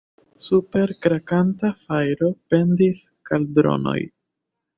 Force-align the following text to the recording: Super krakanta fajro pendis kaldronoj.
Super 0.43 0.93
krakanta 1.05 1.71
fajro 1.81 2.31
pendis 2.55 3.03
kaldronoj. 3.33 3.99